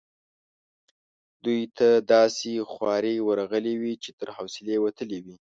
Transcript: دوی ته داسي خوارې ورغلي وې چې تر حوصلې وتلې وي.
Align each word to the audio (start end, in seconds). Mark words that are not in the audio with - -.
دوی 1.43 1.61
ته 1.77 1.87
داسي 2.13 2.53
خوارې 2.71 3.15
ورغلي 3.27 3.75
وې 3.81 3.93
چې 4.03 4.09
تر 4.19 4.27
حوصلې 4.37 4.75
وتلې 4.85 5.19
وي. 5.25 5.35